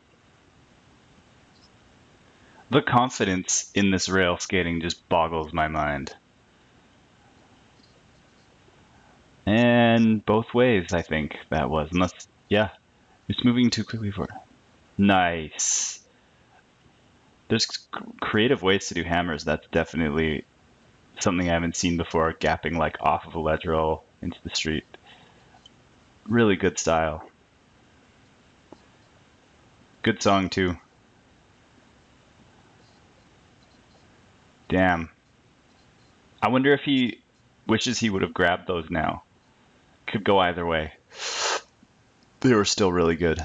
The 2.69 2.83
confidence 2.83 3.71
in 3.75 3.91
this 3.91 4.09
rail 4.09 4.39
skating 4.39 4.81
just 4.81 5.09
boggles 5.09 5.53
my 5.53 5.69
mind. 5.69 6.15
And 9.47 10.25
both 10.27 10.53
ways, 10.53 10.93
I 10.93 11.03
think 11.03 11.37
that 11.51 11.71
was. 11.71 11.89
Unless, 11.93 12.29
yeah, 12.49 12.71
it's 13.29 13.45
moving 13.45 13.71
too 13.71 13.85
quickly 13.85 14.11
for. 14.11 14.29
Nice 14.99 15.97
there's 17.49 17.67
creative 18.21 18.63
ways 18.63 18.89
to 18.89 18.95
do 18.95 19.05
hammers. 19.05 19.45
That's 19.45 19.67
definitely 19.69 20.45
something 21.21 21.49
I 21.49 21.55
haven't 21.55 21.77
seen 21.77 21.97
before. 21.97 22.33
Gapping 22.33 22.77
like 22.77 22.97
off 23.01 23.27
of 23.27 23.35
a 23.35 23.41
ledge 23.41 23.65
roll 23.65 24.05
into 24.21 24.39
the 24.43 24.55
street. 24.55 24.85
Really 26.27 26.57
good 26.57 26.79
style. 26.79 27.29
Good 30.03 30.23
song 30.23 30.51
too. 30.51 30.77
Damn. 34.69 35.11
I 36.43 36.49
wonder 36.49 36.73
if 36.73 36.83
he 36.83 37.21
wishes 37.67 37.99
he 37.99 38.11
would 38.11 38.23
have 38.23 38.35
grabbed 38.35 38.67
those 38.67 38.91
now. 38.91 39.23
Could 40.07 40.25
go 40.25 40.39
either 40.39 40.65
way. 40.65 40.93
They 42.41 42.55
were 42.55 42.65
still 42.65 42.93
really 42.93 43.17
good. 43.17 43.41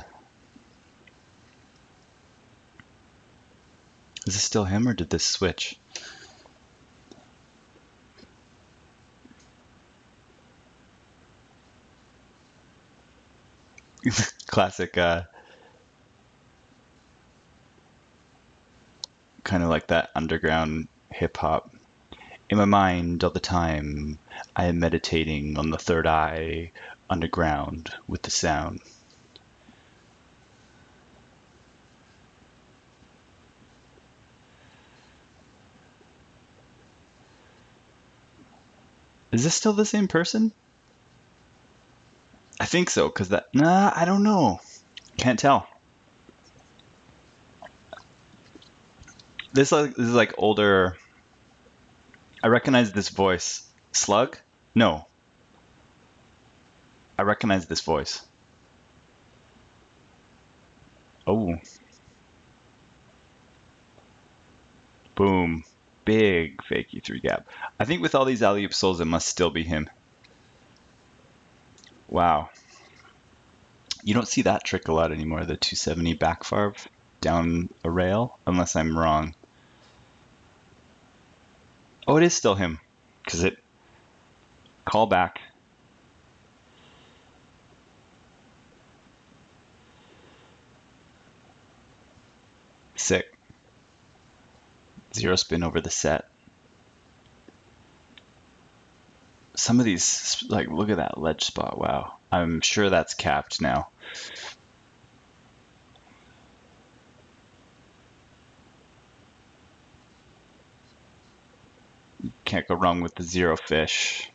Is 4.27 4.35
this 4.35 4.43
still 4.43 4.65
him 4.65 4.87
or 4.87 4.93
did 4.93 5.09
this 5.09 5.25
switch? 5.25 5.79
Classic, 14.47 14.95
uh, 14.97 15.23
kind 19.43 19.63
of 19.63 19.69
like 19.69 19.87
that 19.87 20.11
underground 20.15 20.87
hip 21.11 21.37
hop. 21.37 21.73
In 22.51 22.57
my 22.57 22.65
mind, 22.65 23.23
all 23.23 23.29
the 23.29 23.39
time, 23.39 24.19
I 24.53 24.65
am 24.65 24.79
meditating 24.79 25.57
on 25.57 25.69
the 25.69 25.77
third 25.77 26.05
eye 26.05 26.71
underground 27.09 27.95
with 28.09 28.23
the 28.23 28.29
sound. 28.29 28.81
Is 39.31 39.45
this 39.45 39.55
still 39.55 39.71
the 39.71 39.85
same 39.85 40.09
person? 40.09 40.51
I 42.59 42.65
think 42.65 42.89
so, 42.89 43.07
because 43.07 43.29
that. 43.29 43.45
Nah, 43.53 43.93
I 43.95 44.03
don't 44.03 44.23
know. 44.23 44.59
Can't 45.15 45.39
tell. 45.39 45.69
This, 49.53 49.69
this 49.69 49.97
is 49.97 50.13
like 50.13 50.33
older. 50.37 50.97
I 52.43 52.47
recognize 52.47 52.91
this 52.91 53.09
voice. 53.09 53.67
Slug? 53.91 54.37
No. 54.73 55.05
I 57.17 57.23
recognize 57.23 57.67
this 57.67 57.81
voice. 57.81 58.25
Oh. 61.27 61.59
Boom. 65.15 65.63
Big 66.03 66.57
fakey 66.63 67.03
three 67.03 67.19
gap. 67.19 67.47
I 67.79 67.85
think 67.85 68.01
with 68.01 68.15
all 68.15 68.25
these 68.25 68.41
alley 68.41 68.65
oop 68.65 68.73
souls, 68.73 69.01
it 69.01 69.05
must 69.05 69.27
still 69.27 69.51
be 69.51 69.63
him. 69.63 69.87
Wow. 72.09 72.49
You 74.03 74.15
don't 74.15 74.27
see 74.27 74.41
that 74.41 74.63
trick 74.63 74.87
a 74.87 74.93
lot 74.93 75.11
anymore, 75.11 75.41
the 75.41 75.57
270 75.57 76.15
backfarb 76.15 76.75
down 77.21 77.69
a 77.83 77.89
rail, 77.91 78.39
unless 78.47 78.75
I'm 78.75 78.97
wrong. 78.97 79.35
Oh, 82.07 82.17
it 82.17 82.23
is 82.23 82.33
still 82.33 82.55
him, 82.55 82.79
because 83.23 83.43
it 83.43 83.57
call 84.85 85.07
back. 85.07 85.39
Sick. 92.95 93.33
Zero 95.13 95.35
spin 95.35 95.63
over 95.63 95.81
the 95.81 95.89
set. 95.89 96.25
Some 99.55 99.79
of 99.79 99.85
these, 99.85 100.43
like, 100.49 100.69
look 100.69 100.89
at 100.89 100.97
that 100.97 101.17
ledge 101.17 101.43
spot. 101.43 101.77
Wow. 101.77 102.13
I'm 102.31 102.61
sure 102.61 102.89
that's 102.89 103.13
capped 103.13 103.61
now. 103.61 103.89
Can't 112.51 112.67
go 112.67 112.75
wrong 112.75 112.99
with 112.99 113.15
the 113.15 113.23
zero 113.23 113.55
fish. 113.55 114.29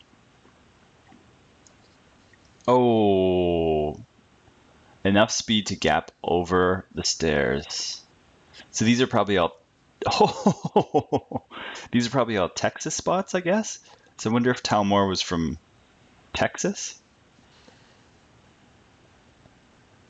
Oh, 2.66 4.00
enough 5.04 5.30
speed 5.30 5.66
to 5.66 5.76
gap 5.76 6.12
over 6.24 6.86
the 6.94 7.04
stairs. 7.04 8.02
So 8.70 8.86
these 8.86 9.02
are 9.02 9.06
probably 9.06 9.36
all. 9.36 9.60
Oh, 10.06 11.42
these 11.92 12.06
are 12.06 12.10
probably 12.10 12.38
all 12.38 12.48
Texas 12.48 12.94
spots, 12.94 13.34
I 13.34 13.40
guess. 13.40 13.80
So 14.16 14.30
I 14.30 14.32
wonder 14.32 14.50
if 14.50 14.62
Talmor 14.62 15.06
was 15.06 15.20
from 15.20 15.58
Texas. 16.32 16.98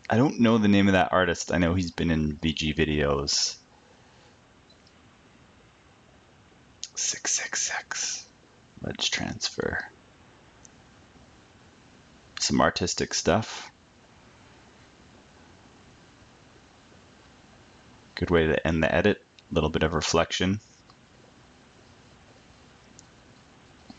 I 0.09 0.17
don't 0.17 0.39
know 0.39 0.59
the 0.59 0.69
name 0.69 0.87
of 0.87 0.93
that 0.93 1.13
artist. 1.13 1.51
I 1.51 1.59
know 1.59 1.75
he's 1.75 1.91
been 1.91 2.13
in 2.13 2.37
VG 2.37 2.77
videos. 2.77 3.59
666. 6.97 8.27
Ledge 8.83 9.11
transfer. 9.11 9.91
Some 12.41 12.61
artistic 12.61 13.15
stuff. 13.15 13.71
Good 18.15 18.31
way 18.31 18.47
to 18.47 18.67
end 18.67 18.83
the 18.83 18.93
edit. 18.95 19.23
A 19.51 19.55
little 19.55 19.71
bit 19.71 19.83
of 19.83 19.95
reflection. 19.95 20.61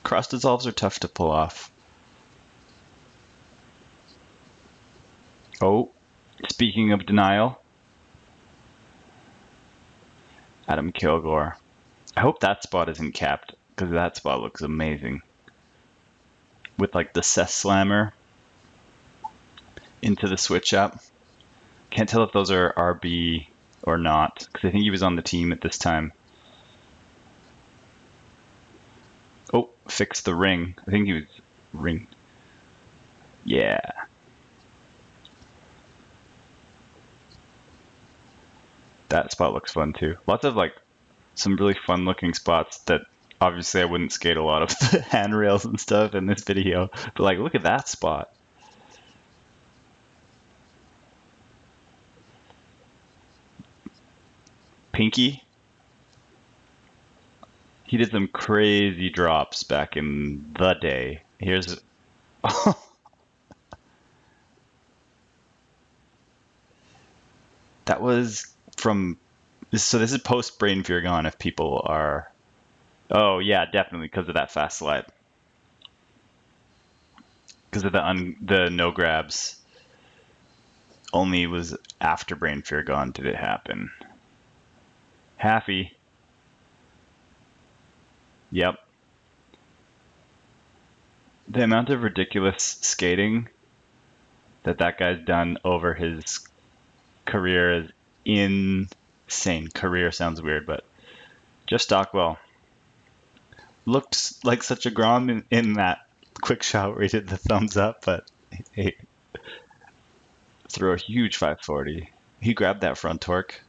Cross 0.04 0.30
dissolves 0.30 0.66
are 0.66 0.72
tough 0.72 1.00
to 1.00 1.08
pull 1.08 1.30
off. 1.30 1.72
Oh, 5.62 5.92
speaking 6.50 6.92
of 6.92 7.06
denial, 7.06 7.62
Adam 10.68 10.92
Kilgore. 10.92 11.58
I 12.18 12.22
hope 12.22 12.40
that 12.40 12.64
spot 12.64 12.90
isn't 12.90 13.12
capped 13.12 13.54
because 13.70 13.92
that 13.92 14.18
spot 14.18 14.42
looks 14.42 14.62
amazing. 14.64 15.22
With 16.80 16.96
like 16.96 17.14
the 17.14 17.22
Cess 17.22 17.54
Slammer 17.54 18.12
into 20.02 20.28
the 20.28 20.36
switch 20.36 20.74
up. 20.74 21.00
Can't 21.92 22.10
tell 22.10 22.24
if 22.24 22.32
those 22.32 22.50
are 22.50 22.74
RB 22.74 23.46
or 23.84 24.00
not 24.00 24.48
because 24.52 24.68
I 24.68 24.72
think 24.72 24.82
he 24.82 24.90
was 24.90 25.04
on 25.04 25.16
the 25.16 25.22
team 25.22 25.52
at 25.52 25.62
this 25.62 25.78
time. 25.78 26.12
Oh, 29.54 29.70
fix 29.88 30.22
the 30.22 30.34
ring. 30.34 30.74
I 30.88 30.90
think 30.90 31.06
he 31.06 31.14
was 31.14 31.26
ring. 31.72 32.08
Yeah. 33.46 33.92
That 39.10 39.32
spot 39.32 39.54
looks 39.54 39.74
fun 39.74 39.94
too. 39.94 40.16
Lots 40.26 40.46
of 40.46 40.56
like 40.56 40.74
some 41.40 41.56
really 41.56 41.76
fun 41.86 42.06
looking 42.06 42.34
spots 42.34 42.80
that 42.80 43.02
obviously 43.40 43.82
I 43.82 43.86
wouldn't 43.86 44.12
skate 44.12 44.38
a 44.38 44.44
lot 44.44 44.62
of 44.64 44.70
the 44.92 45.02
handrails 45.02 45.66
and 45.66 45.80
stuff 45.80 46.16
in 46.16 46.26
this 46.26 46.44
video, 46.44 46.90
but 47.16 47.20
like 47.20 47.38
look 47.40 47.56
at 47.56 47.64
that 47.64 47.88
spot. 47.88 48.32
Pinky. 54.92 55.44
He 57.86 57.98
did 57.98 58.12
some 58.12 58.28
crazy 58.28 59.10
drops 59.10 59.64
back 59.64 59.96
in 59.96 60.54
the 60.58 60.74
day. 60.74 61.22
Here's 61.40 61.80
that 67.86 68.02
was 68.02 68.48
from 68.76 69.18
so 69.76 70.00
this 70.00 70.12
is 70.14 70.20
post 70.20 70.60
brain 70.60 70.84
fear 70.84 71.02
gone 71.02 71.26
if 71.26 71.38
people 71.38 71.82
are 71.86 72.32
oh 73.12 73.40
yeah 73.40 73.66
definitely 73.66 74.08
because 74.08 74.28
of 74.28 74.36
that 74.36 74.52
fast 74.52 74.78
slide. 74.78 75.06
Because 77.70 77.84
of 77.84 77.92
the 77.92 78.06
un 78.06 78.36
the 78.42 78.70
no 78.70 78.92
grabs. 78.92 79.56
Only 81.14 81.48
was 81.48 81.76
after 82.02 82.36
brain 82.36 82.62
fear 82.62 82.84
gone 82.84 83.12
did 83.12 83.26
it 83.26 83.36
happen. 83.36 83.92
Happy. 85.38 85.94
Yep. 88.52 88.76
The 91.50 91.64
amount 91.64 91.90
of 91.90 92.04
ridiculous 92.04 92.78
skating 92.82 93.48
that 94.64 94.80
that 94.80 94.98
guy's 94.98 95.24
done 95.24 95.58
over 95.64 95.94
his 95.94 96.46
career 97.26 97.84
is 97.84 97.92
insane. 99.28 99.70
Career 99.70 100.12
sounds 100.12 100.42
weird, 100.42 100.66
but 100.66 100.84
just 101.68 101.86
Stockwell 101.86 102.38
looked 103.86 104.44
like 104.44 104.64
such 104.64 104.86
a 104.86 104.92
grom 104.92 105.30
in, 105.30 105.44
in 105.52 105.74
that 105.74 106.00
quick 106.42 106.64
shot 106.64 106.94
where 106.94 107.04
he 107.04 107.08
did 107.08 107.28
the 107.28 107.38
thumbs 107.38 107.78
up, 107.78 108.06
but 108.06 108.30
he 108.74 108.96
threw 110.70 110.94
a 110.94 110.98
huge 110.98 111.38
540. 111.38 112.10
He 112.40 112.54
grabbed 112.54 112.82
that 112.82 112.98
front 112.98 113.22
torque. 113.22 113.62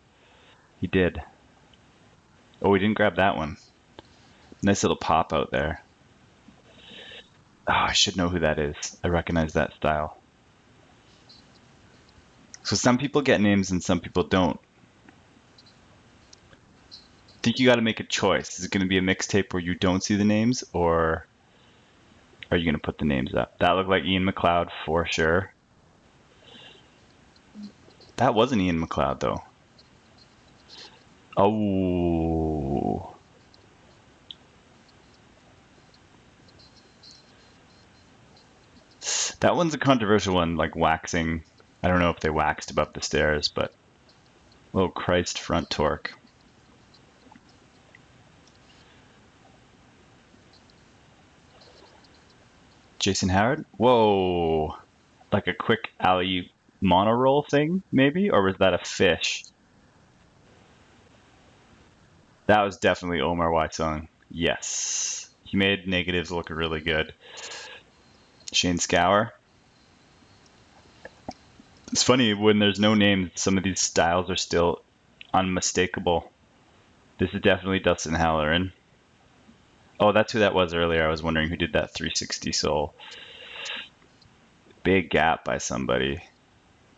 He 0.80 0.86
did. 0.86 1.20
Oh, 2.60 2.74
he 2.74 2.80
didn't 2.80 2.96
grab 2.96 3.16
that 3.16 3.36
one. 3.36 3.56
Nice 4.62 4.82
little 4.82 4.96
pop 4.96 5.32
out 5.32 5.50
there. 5.50 5.82
Oh, 7.66 7.72
I 7.72 7.92
should 7.92 8.16
know 8.16 8.28
who 8.28 8.40
that 8.40 8.58
is. 8.58 8.96
I 9.04 9.08
recognize 9.08 9.52
that 9.52 9.74
style. 9.74 10.16
So 12.64 12.76
some 12.76 12.98
people 12.98 13.22
get 13.22 13.40
names 13.40 13.70
and 13.70 13.82
some 13.82 14.00
people 14.00 14.24
don't. 14.24 14.60
Think 17.42 17.59
you 17.59 17.66
got 17.66 17.77
to 17.77 17.83
make 17.83 18.01
a 18.01 18.05
choice. 18.05 18.59
Is 18.59 18.64
it 18.64 18.70
going 18.70 18.83
to 18.83 18.88
be 18.88 18.98
a 18.98 19.03
mixtape 19.03 19.53
where 19.53 19.62
you 19.62 19.74
don't 19.74 20.03
see 20.03 20.16
the 20.16 20.24
names, 20.24 20.64
or 20.72 21.27
are 22.51 22.57
you 22.57 22.64
going 22.64 22.74
to 22.74 22.81
put 22.81 22.98
the 22.98 23.05
names 23.05 23.35
up? 23.35 23.59
That 23.59 23.72
looked 23.72 23.88
like 23.88 24.05
Ian 24.05 24.24
McLeod 24.24 24.70
for 24.85 25.07
sure. 25.07 25.53
That 28.16 28.35
wasn't 28.35 28.62
Ian 28.62 28.85
McLeod 28.85 29.20
though. 29.20 29.42
Oh. 31.37 33.14
That 39.40 39.55
one's 39.55 39.74
a 39.74 39.79
controversial 39.79 40.35
one, 40.35 40.57
like 40.57 40.74
waxing 40.74 41.44
I 41.83 41.88
don't 41.88 42.01
know 42.01 42.11
if 42.11 42.20
they 42.20 42.31
waxed 42.31 42.70
above 42.70 42.92
the 42.92 43.03
stairs, 43.03 43.48
but 43.48 43.72
oh 44.74 44.88
Christ 44.88 45.38
front 45.38 45.70
torque. 45.70 46.12
Jason 52.98 53.28
Howard? 53.28 53.64
Whoa. 53.76 54.76
Like 55.32 55.46
a 55.46 55.54
quick 55.54 55.90
alley 56.00 56.52
mono 56.80 57.12
roll 57.12 57.42
thing, 57.42 57.82
maybe? 57.92 58.30
Or 58.30 58.42
was 58.42 58.56
that 58.58 58.74
a 58.74 58.78
fish? 58.78 59.44
That 62.46 62.62
was 62.62 62.78
definitely 62.78 63.20
Omar 63.20 63.50
Wysong. 63.50 64.08
Yes. 64.30 65.30
He 65.44 65.56
made 65.56 65.87
negatives 65.87 66.30
look 66.30 66.50
really 66.50 66.80
good. 66.80 67.14
Shane 68.52 68.78
Scour. 68.78 69.32
It's 71.92 72.02
funny 72.02 72.34
when 72.34 72.58
there's 72.58 72.80
no 72.80 72.94
name, 72.94 73.30
some 73.34 73.56
of 73.56 73.64
these 73.64 73.80
styles 73.80 74.30
are 74.30 74.37
still 74.37 74.82
unmistakable. 75.32 76.30
This 77.18 77.32
is 77.32 77.40
definitely 77.40 77.80
Dustin 77.80 78.14
Halloran. 78.14 78.72
Oh, 80.00 80.12
that's 80.12 80.32
who 80.32 80.40
that 80.40 80.54
was 80.54 80.74
earlier. 80.74 81.04
I 81.04 81.11
was 81.11 81.22
wondering 81.22 81.48
who 81.48 81.56
did 81.56 81.72
that 81.72 81.92
360 81.94 82.52
soul. 82.52 82.94
Big 84.84 85.11
gap 85.11 85.44
by 85.44 85.58
somebody. 85.58 86.22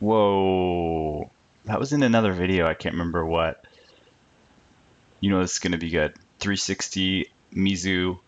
Whoa. 0.00 1.30
That 1.64 1.78
was 1.78 1.92
in 1.92 2.02
another 2.02 2.32
video. 2.32 2.66
I 2.66 2.74
can't 2.74 2.94
remember 2.94 3.24
what. 3.24 3.64
You 5.20 5.30
know 5.30 5.40
this 5.40 5.52
is 5.54 5.58
going 5.58 5.72
to 5.72 5.78
be 5.78 5.90
good. 5.90 6.14
360 6.40 7.30
Mizou 7.54 8.18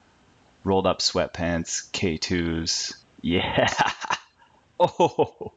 rolled 0.65 0.87
up 0.87 1.01
sweatpants, 1.01 1.91
K2s. 1.91 2.95
Yeah. 3.21 3.69
Oh. 4.85 5.53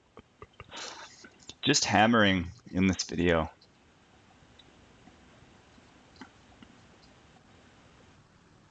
Just 1.63 1.85
hammering 1.85 2.51
in 2.71 2.85
this 2.85 3.05
video. 3.05 3.49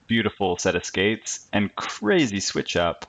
Beautiful 0.07 0.59
set 0.59 0.77
of 0.77 0.85
skates 0.85 1.49
and 1.53 1.75
crazy 1.75 2.41
switch 2.41 2.77
up. 2.77 3.07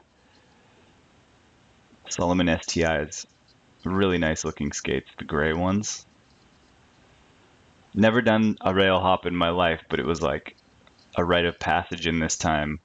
Salomon 2.09 2.47
STIs. 2.47 3.25
Really 3.83 4.17
nice 4.17 4.45
looking 4.45 4.71
skates, 4.71 5.09
the 5.17 5.25
gray 5.25 5.53
ones. 5.53 6.05
Never 7.93 8.21
done 8.21 8.57
a 8.61 8.73
rail 8.73 8.99
hop 8.99 9.25
in 9.25 9.35
my 9.35 9.49
life, 9.49 9.81
but 9.89 9.99
it 9.99 10.05
was 10.05 10.21
like 10.21 10.55
a 11.15 11.23
rite 11.23 11.45
of 11.45 11.59
passage 11.59 12.07
in 12.07 12.19
this 12.19 12.37
time. 12.37 12.79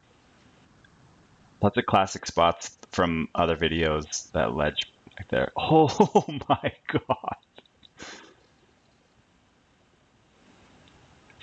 Lots 1.62 1.76
of 1.76 1.86
classic 1.86 2.26
spots 2.26 2.76
from 2.92 3.28
other 3.34 3.56
videos. 3.56 4.30
That 4.32 4.54
ledge 4.54 4.90
back 5.16 5.28
there. 5.28 5.52
Oh 5.56 6.24
my 6.48 6.72
god. 6.88 7.36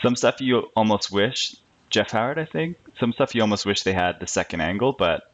Some 0.02 0.16
stuff 0.16 0.42
you 0.42 0.70
almost 0.76 1.12
wish, 1.12 1.56
Jeff 1.90 2.12
Howard, 2.12 2.38
I 2.40 2.46
think, 2.46 2.78
some 3.00 3.14
stuff 3.14 3.34
you 3.34 3.42
almost 3.42 3.66
wish 3.66 3.84
they 3.84 3.94
had 3.94 4.20
the 4.20 4.28
second 4.28 4.62
angle, 4.62 4.94
but 4.94 5.32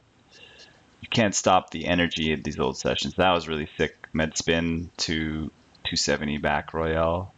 you 1.01 1.07
can't 1.09 1.35
stop 1.35 1.71
the 1.71 1.85
energy 1.85 2.33
of 2.33 2.43
these 2.43 2.59
old 2.59 2.77
sessions. 2.77 3.15
That 3.15 3.31
was 3.31 3.47
really 3.47 3.67
thick. 3.77 3.97
Med 4.13 4.37
spin 4.37 4.91
to 4.97 5.49
270 5.85 6.37
back 6.37 6.73
Royale. 6.73 7.33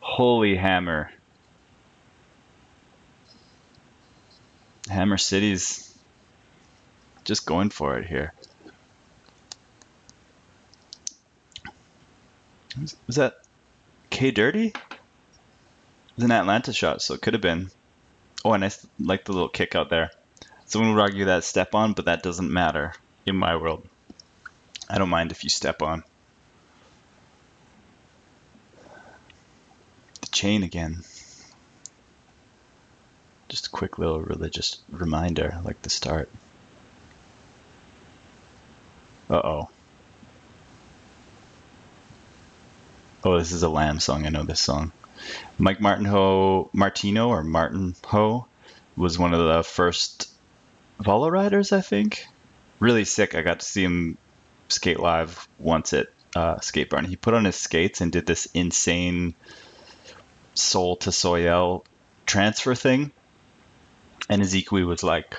Holy 0.00 0.56
hammer. 0.56 1.10
Hammer 4.88 5.18
City's 5.18 5.94
just 7.24 7.46
going 7.46 7.70
for 7.70 7.98
it 7.98 8.06
here. 8.06 8.32
Was 13.06 13.16
that 13.16 13.34
K 14.10 14.30
Dirty? 14.30 14.68
It 14.68 14.74
was 16.16 16.24
an 16.24 16.32
Atlanta 16.32 16.72
shot, 16.72 17.02
so 17.02 17.14
it 17.14 17.22
could 17.22 17.34
have 17.34 17.42
been. 17.42 17.70
Oh, 18.44 18.52
and 18.52 18.64
I 18.64 18.70
like 19.00 19.24
the 19.24 19.32
little 19.32 19.48
kick 19.48 19.74
out 19.74 19.88
there. 19.88 20.10
Someone 20.66 20.94
would 20.94 21.00
argue 21.00 21.24
that 21.26 21.44
step 21.44 21.74
on, 21.74 21.94
but 21.94 22.04
that 22.04 22.22
doesn't 22.22 22.52
matter 22.52 22.92
in 23.24 23.36
my 23.36 23.56
world. 23.56 23.86
I 24.88 24.98
don't 24.98 25.08
mind 25.08 25.30
if 25.30 25.44
you 25.44 25.50
step 25.50 25.80
on. 25.80 26.04
The 30.20 30.26
chain 30.30 30.62
again. 30.62 31.04
Just 33.48 33.68
a 33.68 33.70
quick 33.70 33.98
little 33.98 34.20
religious 34.20 34.78
reminder, 34.90 35.58
like 35.64 35.80
the 35.82 35.90
start. 35.90 36.28
Uh 39.30 39.40
oh. 39.42 39.70
Oh, 43.24 43.38
this 43.38 43.52
is 43.52 43.62
a 43.62 43.70
Lamb 43.70 44.00
song. 44.00 44.26
I 44.26 44.28
know 44.28 44.42
this 44.42 44.60
song. 44.60 44.92
Mike 45.58 45.80
Martin 45.80 46.04
Ho 46.04 46.70
Martino 46.72 47.28
or 47.28 47.42
Martin 47.42 47.94
Ho 48.06 48.46
was 48.96 49.18
one 49.18 49.34
of 49.34 49.46
the 49.46 49.62
first 49.62 50.30
Volo 51.00 51.28
riders, 51.28 51.72
I 51.72 51.80
think. 51.80 52.26
Really 52.78 53.04
sick. 53.04 53.34
I 53.34 53.42
got 53.42 53.60
to 53.60 53.66
see 53.66 53.82
him 53.82 54.16
skate 54.68 55.00
live 55.00 55.48
once 55.58 55.92
at 55.92 56.08
uh, 56.36 56.60
Skate 56.60 56.90
Barn. 56.90 57.04
He 57.04 57.16
put 57.16 57.34
on 57.34 57.44
his 57.44 57.56
skates 57.56 58.00
and 58.00 58.12
did 58.12 58.26
this 58.26 58.46
insane 58.54 59.34
soul 60.54 60.96
to 60.96 61.10
Soyale 61.10 61.84
transfer 62.26 62.74
thing 62.74 63.12
and 64.28 64.42
Ezekui 64.42 64.86
was 64.86 65.02
like, 65.02 65.36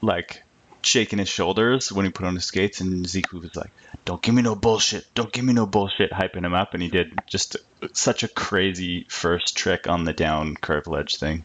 like 0.00 0.42
shaking 0.84 1.18
his 1.18 1.28
shoulders 1.28 1.92
when 1.92 2.04
he 2.04 2.10
put 2.10 2.26
on 2.26 2.34
his 2.34 2.44
skates, 2.44 2.80
and 2.80 3.04
Ezekui 3.04 3.40
was 3.40 3.56
like, 3.56 3.70
"Don't 4.04 4.22
give 4.22 4.34
me 4.34 4.42
no 4.42 4.54
bullshit! 4.54 5.06
Don't 5.14 5.32
give 5.32 5.44
me 5.44 5.52
no 5.52 5.66
bullshit!" 5.66 6.10
hyping 6.10 6.44
him 6.44 6.54
up, 6.54 6.74
and 6.74 6.82
he 6.82 6.88
did 6.88 7.12
just 7.26 7.56
such 7.92 8.22
a 8.22 8.28
crazy 8.28 9.06
first 9.08 9.56
trick 9.56 9.88
on 9.88 10.04
the 10.04 10.12
down 10.12 10.56
curve 10.56 10.86
ledge 10.86 11.16
thing. 11.16 11.44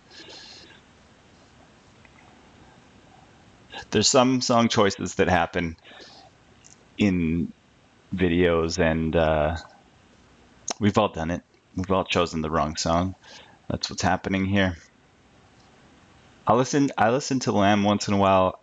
There's 3.92 4.10
some 4.10 4.42
song 4.42 4.70
choices 4.70 5.16
that 5.16 5.30
happen 5.30 5.78
in 6.98 7.54
videos, 8.14 8.80
and 8.80 9.16
uh, 9.16 9.56
we've 10.80 10.98
all 10.98 11.10
done 11.10 11.32
it. 11.32 11.42
We've 11.76 11.92
all 11.92 12.06
chosen 12.06 12.42
the 12.42 12.50
wrong 12.50 12.76
song. 12.76 13.16
That's 13.70 13.90
what's 13.90 14.02
happening 14.02 14.46
here. 14.46 14.78
I 16.48 16.54
listen 16.54 16.92
I 16.98 17.10
listen 17.12 17.40
to 17.42 17.52
Lamb 17.52 17.84
once 17.84 18.08
in 18.08 18.14
a 18.14 18.18
while 18.18 18.60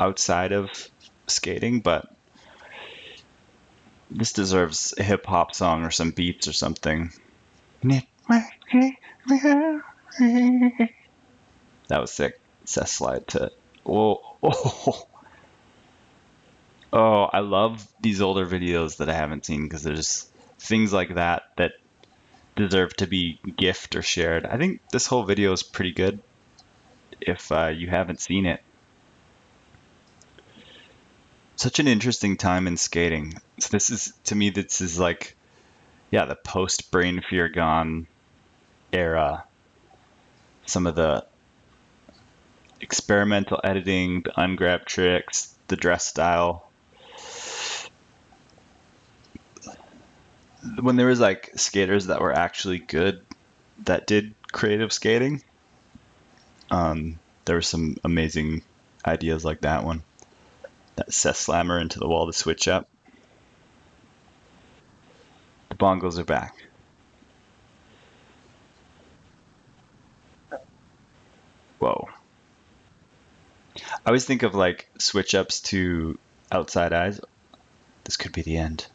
outside 0.00 0.52
of 0.52 0.70
skating, 1.26 1.80
but 1.80 2.10
this 4.10 4.32
deserves 4.32 4.94
a 4.98 5.02
hip 5.02 5.26
hop 5.26 5.54
song 5.54 5.84
or 5.84 5.90
some 5.90 6.10
beats 6.10 6.48
or 6.48 6.52
something. 6.52 7.12
That 11.88 12.00
was 12.00 12.10
sick. 12.10 12.40
cess 12.64 12.92
slide 12.92 13.26
to 13.28 13.50
whoa 13.84 14.20
oh. 14.42 15.06
oh 16.92 17.22
I 17.24 17.40
love 17.40 17.86
these 18.00 18.20
older 18.20 18.46
videos 18.46 18.98
that 18.98 19.08
I 19.08 19.14
haven't 19.14 19.44
seen 19.44 19.64
because 19.64 19.82
there's 19.82 20.28
things 20.58 20.92
like 20.92 21.14
that 21.14 21.50
that 21.56 21.72
deserve 22.56 22.94
to 22.96 23.06
be 23.06 23.40
gift 23.56 23.96
or 23.96 24.02
shared. 24.02 24.46
I 24.46 24.56
think 24.56 24.80
this 24.90 25.06
whole 25.06 25.24
video 25.24 25.52
is 25.52 25.62
pretty 25.62 25.92
good 25.92 26.20
if 27.20 27.50
uh, 27.52 27.68
you 27.68 27.88
haven't 27.88 28.20
seen 28.20 28.46
it. 28.46 28.62
Such 31.60 31.78
an 31.78 31.88
interesting 31.88 32.38
time 32.38 32.66
in 32.66 32.78
skating. 32.78 33.34
So 33.58 33.68
this 33.70 33.90
is 33.90 34.14
to 34.24 34.34
me 34.34 34.48
this 34.48 34.80
is 34.80 34.98
like 34.98 35.36
yeah, 36.10 36.24
the 36.24 36.34
post 36.34 36.90
brain 36.90 37.20
fear 37.20 37.50
gone 37.50 38.06
era. 38.94 39.44
Some 40.64 40.86
of 40.86 40.94
the 40.94 41.26
experimental 42.80 43.60
editing, 43.62 44.22
the 44.22 44.30
ungrab 44.30 44.86
tricks, 44.86 45.54
the 45.68 45.76
dress 45.76 46.06
style. 46.06 46.66
When 50.80 50.96
there 50.96 51.08
was 51.08 51.20
like 51.20 51.50
skaters 51.56 52.06
that 52.06 52.22
were 52.22 52.32
actually 52.32 52.78
good 52.78 53.20
that 53.84 54.06
did 54.06 54.34
creative 54.50 54.94
skating, 54.94 55.42
um, 56.70 57.18
there 57.44 57.56
were 57.56 57.60
some 57.60 57.98
amazing 58.02 58.62
ideas 59.04 59.44
like 59.44 59.60
that 59.60 59.84
one. 59.84 60.02
That 60.96 61.12
Cess 61.12 61.38
Slammer 61.38 61.78
into 61.78 61.98
the 61.98 62.08
wall 62.08 62.26
to 62.26 62.32
switch 62.32 62.68
up. 62.68 62.88
The 65.68 65.74
bongos 65.76 66.18
are 66.18 66.24
back. 66.24 66.54
Whoa. 71.78 72.08
I 73.76 73.80
always 74.06 74.24
think 74.24 74.42
of 74.42 74.54
like 74.54 74.90
switch 74.98 75.34
ups 75.34 75.60
to 75.62 76.18
outside 76.52 76.92
eyes. 76.92 77.20
This 78.04 78.16
could 78.16 78.32
be 78.32 78.42
the 78.42 78.58
end. 78.58 78.86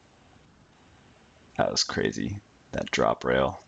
That 1.57 1.71
was 1.71 1.83
crazy. 1.83 2.41
That 2.73 2.91
drop 2.91 3.23
rail. 3.23 3.59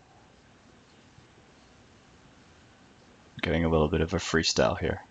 getting 3.40 3.64
a 3.64 3.68
little 3.68 3.88
bit 3.88 4.00
of 4.00 4.12
a 4.14 4.18
freestyle 4.18 4.78
here. 4.78 5.02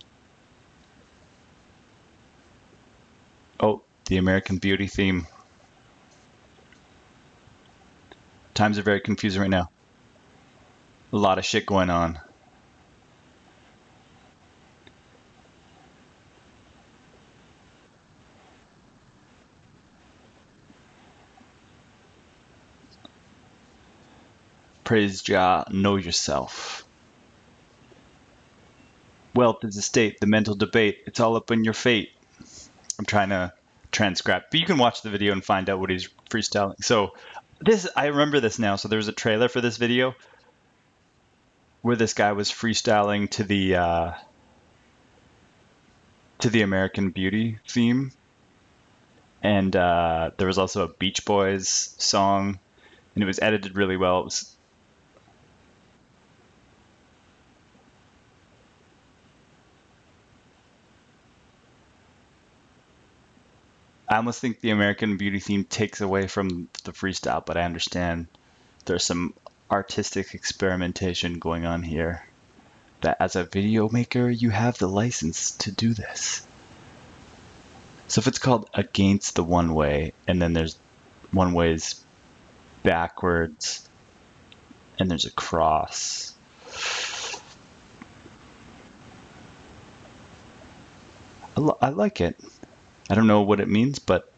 Oh, 3.59 3.81
the 4.05 4.17
American 4.17 4.57
Beauty 4.57 4.87
theme. 4.87 5.25
Times 8.53 8.77
are 8.77 8.83
very 8.83 9.01
confusing 9.01 9.41
right 9.41 9.49
now. 9.49 9.69
A 11.11 11.17
lot 11.17 11.37
of 11.39 11.45
shit 11.45 11.65
going 11.65 11.89
on. 11.89 12.19
Praise 24.83 25.21
Jah, 25.21 25.65
know 25.71 25.95
yourself. 25.95 26.85
Wealth 29.35 29.63
is 29.63 29.77
a 29.77 29.81
state, 29.81 30.19
the 30.19 30.27
mental 30.27 30.55
debate. 30.55 30.99
It's 31.05 31.19
all 31.19 31.35
up 31.35 31.51
in 31.51 31.63
your 31.63 31.73
fate. 31.73 32.16
I'm 32.99 33.05
trying 33.05 33.29
to 33.29 33.53
transcribe, 33.91 34.43
but 34.51 34.59
you 34.59 34.65
can 34.65 34.77
watch 34.77 35.01
the 35.01 35.09
video 35.09 35.31
and 35.33 35.43
find 35.43 35.69
out 35.69 35.79
what 35.79 35.89
he's 35.89 36.09
freestyling. 36.29 36.83
So 36.83 37.13
this, 37.59 37.87
I 37.95 38.07
remember 38.07 38.39
this 38.39 38.59
now. 38.59 38.75
So 38.75 38.87
there 38.87 38.97
was 38.97 39.07
a 39.07 39.13
trailer 39.13 39.49
for 39.49 39.61
this 39.61 39.77
video 39.77 40.15
where 41.81 41.95
this 41.95 42.13
guy 42.13 42.33
was 42.33 42.51
freestyling 42.51 43.29
to 43.31 43.43
the 43.43 43.75
uh, 43.75 44.11
to 46.39 46.49
the 46.49 46.61
American 46.61 47.11
Beauty 47.11 47.59
theme, 47.67 48.11
and 49.41 49.75
uh, 49.75 50.31
there 50.37 50.47
was 50.47 50.57
also 50.57 50.83
a 50.83 50.87
Beach 50.87 51.25
Boys 51.25 51.95
song, 51.97 52.59
and 53.15 53.23
it 53.23 53.27
was 53.27 53.39
edited 53.39 53.75
really 53.75 53.97
well. 53.97 54.19
It 54.21 54.25
was 54.25 54.56
I 64.09 64.15
almost 64.15 64.39
think 64.39 64.61
the 64.61 64.69
American 64.69 65.17
Beauty 65.17 65.39
theme 65.39 65.65
takes 65.65 65.99
away 65.99 66.27
from 66.27 66.69
the 66.85 66.93
freestyle, 66.93 67.45
but 67.45 67.57
I 67.57 67.63
understand 67.63 68.27
there's 68.85 69.03
some 69.03 69.33
artistic 69.69 70.33
experimentation 70.33 71.39
going 71.39 71.65
on 71.65 71.83
here. 71.83 72.25
That 73.01 73.17
as 73.19 73.35
a 73.35 73.43
video 73.43 73.89
maker, 73.89 74.29
you 74.29 74.49
have 74.49 74.77
the 74.77 74.87
license 74.87 75.51
to 75.57 75.71
do 75.71 75.93
this. 75.93 76.47
So 78.07 78.19
if 78.19 78.27
it's 78.27 78.39
called 78.39 78.69
Against 78.73 79.35
the 79.35 79.43
One 79.43 79.73
Way, 79.73 80.13
and 80.25 80.41
then 80.41 80.53
there's 80.53 80.79
one 81.31 81.53
ways 81.53 82.03
backwards, 82.83 83.87
and 84.97 85.11
there's 85.11 85.25
a 85.25 85.31
cross. 85.31 86.33
I, 91.57 91.59
li- 91.59 91.73
I 91.81 91.89
like 91.89 92.21
it. 92.21 92.39
I 93.09 93.15
don't 93.15 93.27
know 93.27 93.41
what 93.41 93.59
it 93.59 93.69
means, 93.69 93.99
but 93.99 94.31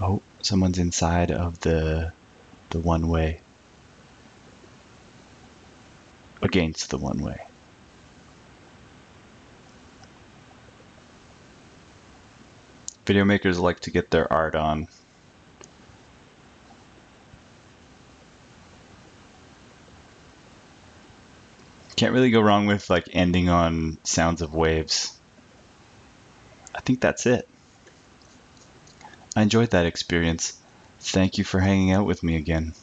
oh, 0.00 0.22
someone's 0.42 0.78
inside 0.78 1.30
of 1.30 1.60
the 1.60 2.12
the 2.70 2.78
one 2.80 3.08
way 3.08 3.40
against 6.42 6.90
the 6.90 6.98
one 6.98 7.22
way. 7.22 7.40
Video 13.06 13.24
makers 13.24 13.58
like 13.58 13.80
to 13.80 13.90
get 13.90 14.10
their 14.10 14.32
art 14.32 14.54
on. 14.54 14.88
Can't 21.96 22.12
really 22.12 22.30
go 22.30 22.40
wrong 22.40 22.66
with 22.66 22.90
like 22.90 23.08
ending 23.12 23.48
on 23.48 23.98
sounds 24.04 24.42
of 24.42 24.54
waves. 24.54 25.18
I 26.74 26.80
think 26.80 27.00
that's 27.00 27.26
it. 27.26 27.48
I 29.36 29.42
enjoyed 29.42 29.70
that 29.70 29.86
experience. 29.86 30.60
Thank 31.00 31.38
you 31.38 31.44
for 31.44 31.60
hanging 31.60 31.92
out 31.92 32.06
with 32.06 32.22
me 32.22 32.36
again. 32.36 32.74